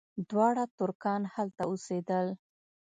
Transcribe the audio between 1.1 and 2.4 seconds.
هلته اوسېدل.